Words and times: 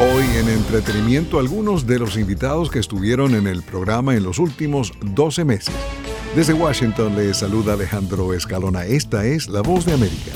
Hoy 0.00 0.24
en 0.36 0.48
entretenimiento 0.48 1.38
algunos 1.38 1.86
de 1.86 2.00
los 2.00 2.16
invitados 2.16 2.68
que 2.68 2.80
estuvieron 2.80 3.32
en 3.36 3.46
el 3.46 3.62
programa 3.62 4.16
en 4.16 4.24
los 4.24 4.40
últimos 4.40 4.92
12 5.00 5.44
meses. 5.44 5.74
Desde 6.34 6.52
Washington 6.52 7.14
le 7.14 7.32
saluda 7.32 7.74
Alejandro 7.74 8.34
Escalona. 8.34 8.84
Esta 8.86 9.24
es 9.24 9.48
La 9.48 9.60
Voz 9.60 9.86
de 9.86 9.92
América. 9.92 10.32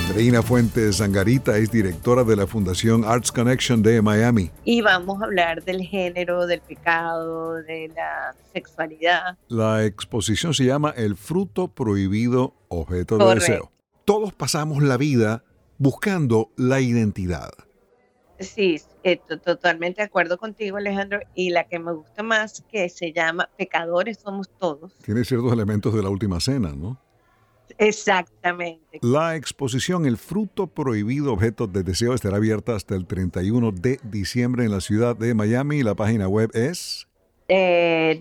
Andreina 0.00 0.42
Fuentes 0.42 0.96
Zangarita 0.96 1.56
es 1.56 1.70
directora 1.70 2.24
de 2.24 2.34
la 2.34 2.48
Fundación 2.48 3.04
Arts 3.04 3.30
Connection 3.30 3.80
de 3.80 4.02
Miami. 4.02 4.50
Y 4.64 4.80
vamos 4.80 5.22
a 5.22 5.26
hablar 5.26 5.62
del 5.62 5.82
género, 5.82 6.48
del 6.48 6.60
pecado, 6.60 7.54
de 7.62 7.92
la 7.94 8.34
sexualidad. 8.52 9.38
La 9.46 9.84
exposición 9.84 10.52
se 10.52 10.64
llama 10.64 10.92
El 10.96 11.14
fruto 11.14 11.68
prohibido 11.68 12.54
objeto 12.66 13.18
de 13.18 13.34
deseo. 13.36 13.70
Todos 14.04 14.32
pasamos 14.32 14.82
la 14.82 14.96
vida 14.96 15.44
buscando 15.78 16.50
la 16.56 16.80
identidad. 16.80 17.52
Sí, 18.38 18.80
totalmente 19.44 20.02
de 20.02 20.06
acuerdo 20.06 20.38
contigo, 20.38 20.76
Alejandro. 20.76 21.20
Y 21.34 21.50
la 21.50 21.64
que 21.64 21.78
me 21.78 21.92
gusta 21.92 22.22
más, 22.22 22.64
que 22.70 22.88
se 22.88 23.12
llama 23.12 23.48
Pecadores 23.56 24.18
somos 24.18 24.48
todos. 24.58 24.92
Tiene 25.04 25.24
ciertos 25.24 25.52
elementos 25.52 25.94
de 25.94 26.02
la 26.02 26.08
última 26.08 26.40
cena, 26.40 26.74
¿no? 26.74 27.00
Exactamente. 27.78 29.00
La 29.02 29.36
exposición 29.36 30.06
El 30.06 30.16
fruto 30.16 30.66
prohibido 30.66 31.32
objeto 31.32 31.66
de 31.66 31.82
deseo 31.82 32.14
estará 32.14 32.36
abierta 32.36 32.76
hasta 32.76 32.94
el 32.94 33.06
31 33.06 33.72
de 33.72 33.98
diciembre 34.02 34.64
en 34.64 34.70
la 34.70 34.80
ciudad 34.80 35.16
de 35.16 35.34
Miami. 35.34 35.82
La 35.82 35.94
página 35.94 36.28
web 36.28 36.50
es 36.54 37.08
eh. 37.48 38.18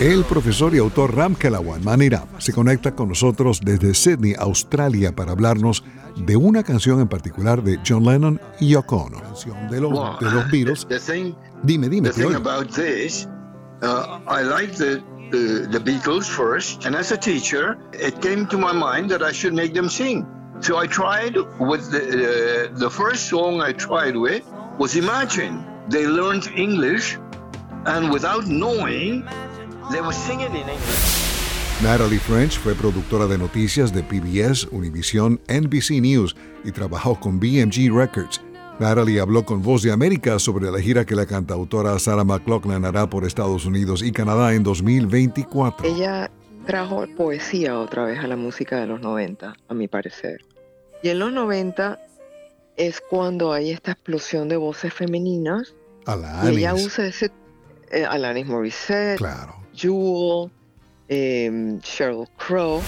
El 0.00 0.24
profesor 0.24 0.74
y 0.74 0.78
autor 0.78 1.16
Ram 1.16 1.34
Kalawan 1.34 1.82
Maniram 1.82 2.26
se 2.36 2.52
conecta 2.52 2.94
con 2.94 3.08
nosotros 3.08 3.62
desde 3.64 3.94
Sydney, 3.94 4.34
Australia, 4.38 5.16
para 5.16 5.32
hablarnos 5.32 5.82
de 6.16 6.36
una 6.36 6.62
canción 6.62 7.00
en 7.00 7.08
particular 7.08 7.62
de 7.62 7.80
John 7.86 8.04
Lennon 8.04 8.38
y 8.60 8.68
Yoko 8.68 9.04
Ono, 9.04 9.22
de 9.70 9.80
los, 9.80 10.20
de 10.20 10.30
los 10.30 10.50
Beatles. 10.50 10.86
dime, 11.62 11.88
dime. 11.88 12.10
The 12.10 12.12
thing 12.12 12.34
about 12.34 12.74
this, 12.74 13.26
uh, 13.82 14.20
I 14.28 14.42
like 14.42 14.74
the, 14.76 15.02
the, 15.30 15.66
the 15.70 15.80
Beatles 15.80 16.26
first, 16.26 16.84
and 16.84 16.94
as 16.94 17.10
a 17.10 17.16
teacher, 17.16 17.78
it 17.94 18.20
came 18.20 18.46
to 18.48 18.58
my 18.58 18.74
mind 18.74 19.10
that 19.12 19.22
I 19.22 19.32
should 19.32 19.54
make 19.54 19.72
them 19.72 19.88
sing. 19.88 20.26
So 20.60 20.76
I 20.76 20.86
tried 20.86 21.36
with 21.58 21.90
the, 21.90 22.68
uh, 22.70 22.78
the 22.78 22.90
first 22.90 23.30
song 23.30 23.62
I 23.62 23.72
tried 23.72 24.16
with 24.16 24.44
was 24.78 24.94
Imagine. 24.94 25.64
They 25.88 26.06
learned 26.06 26.48
English, 26.54 27.16
and 27.86 28.10
without 28.10 28.46
knowing, 28.46 29.26
Natalie 31.82 32.18
French 32.18 32.58
fue 32.58 32.74
productora 32.74 33.26
de 33.26 33.38
noticias 33.38 33.92
de 33.92 34.02
PBS, 34.02 34.66
Univision, 34.72 35.40
NBC 35.48 36.00
News 36.00 36.34
y 36.64 36.72
trabajó 36.72 37.20
con 37.20 37.38
BMG 37.38 37.94
Records. 37.94 38.40
Natalie 38.80 39.20
habló 39.20 39.44
con 39.44 39.62
Voz 39.62 39.82
de 39.82 39.92
América 39.92 40.38
sobre 40.38 40.70
la 40.70 40.80
gira 40.80 41.04
que 41.04 41.14
la 41.14 41.24
cantautora 41.24 41.98
Sarah 41.98 42.24
McLaughlin 42.24 42.84
hará 42.84 43.08
por 43.08 43.24
Estados 43.24 43.64
Unidos 43.64 44.02
y 44.02 44.10
Canadá 44.10 44.54
en 44.54 44.62
2024. 44.62 45.86
Ella 45.86 46.30
trajo 46.66 47.04
poesía 47.16 47.78
otra 47.78 48.04
vez 48.06 48.18
a 48.18 48.26
la 48.26 48.36
música 48.36 48.80
de 48.80 48.86
los 48.86 49.00
90, 49.00 49.54
a 49.68 49.74
mi 49.74 49.86
parecer. 49.86 50.44
Y 51.02 51.10
en 51.10 51.20
los 51.20 51.32
90 51.32 52.00
es 52.76 53.00
cuando 53.00 53.52
hay 53.52 53.70
esta 53.70 53.92
explosión 53.92 54.48
de 54.48 54.56
voces 54.56 54.92
femeninas. 54.92 55.74
Alanis. 56.06 56.52
Y 56.52 56.58
ella 56.58 56.74
usa 56.74 57.06
ese... 57.06 57.30
Eh, 57.92 58.04
Alanis 58.04 58.46
Morissette. 58.46 59.18
Claro. 59.18 59.65
Jewel, 59.76 60.50
um, 61.10 61.80
Cheryl 61.82 62.26
Crow. 62.38 62.82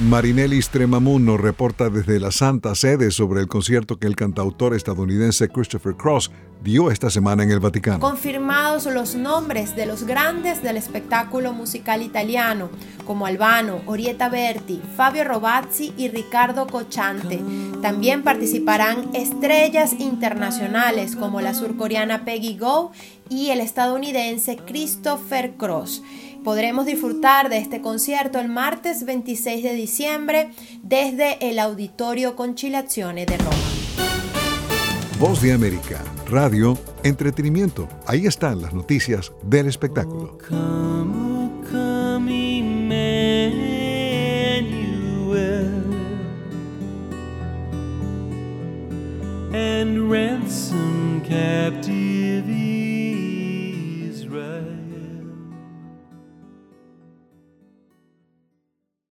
Marinelli 0.00 0.60
Stremamun 0.62 1.38
reporta 1.38 1.90
desde 1.90 2.18
la 2.18 2.30
Santa 2.30 2.74
Sede 2.74 3.10
sobre 3.10 3.40
el 3.40 3.46
concierto 3.46 3.98
que 3.98 4.06
el 4.06 4.16
cantautor 4.16 4.74
estadounidense 4.74 5.48
Christopher 5.48 5.94
Cross 5.94 6.30
dio 6.62 6.90
esta 6.90 7.10
semana 7.10 7.42
en 7.42 7.50
el 7.50 7.60
Vaticano. 7.60 8.00
Confirmados 8.00 8.86
los 8.86 9.14
nombres 9.14 9.76
de 9.76 9.84
los 9.84 10.04
grandes 10.04 10.62
del 10.62 10.78
espectáculo 10.78 11.52
musical 11.52 12.02
italiano, 12.02 12.70
como 13.06 13.26
Albano, 13.26 13.82
Orietta 13.86 14.30
Berti, 14.30 14.80
Fabio 14.96 15.24
Robazzi 15.24 15.92
y 15.98 16.08
Ricardo 16.08 16.66
Cochante. 16.66 17.40
También 17.82 18.22
participarán 18.22 19.10
estrellas 19.12 19.92
internacionales 19.98 21.16
como 21.16 21.42
la 21.42 21.52
surcoreana 21.52 22.24
Peggy 22.24 22.56
Go 22.56 22.92
y 23.28 23.50
el 23.50 23.60
estadounidense 23.60 24.56
Christopher 24.56 25.54
Cross. 25.56 26.02
Podremos 26.44 26.86
disfrutar 26.86 27.48
de 27.48 27.58
este 27.58 27.80
concierto 27.80 28.40
el 28.40 28.48
martes 28.48 29.04
26 29.04 29.62
de 29.62 29.74
diciembre 29.74 30.50
desde 30.82 31.48
el 31.48 31.60
Auditorio 31.60 32.34
Conchilazione 32.34 33.26
de 33.26 33.36
Roma. 33.38 33.56
Voz 35.20 35.40
de 35.40 35.52
América, 35.52 36.02
radio, 36.28 36.76
entretenimiento. 37.04 37.88
Ahí 38.06 38.26
están 38.26 38.60
las 38.60 38.74
noticias 38.74 39.32
del 39.44 39.68
espectáculo. 39.68 40.38